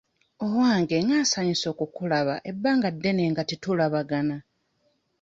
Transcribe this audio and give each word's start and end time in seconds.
Owange 0.43 0.95
nga 1.03 1.17
nsanyuse 1.23 1.65
okukulaba 1.73 2.33
bbanga 2.57 2.89
ddene 2.95 3.23
nga 3.31 3.43
tetulabagana. 3.49 4.37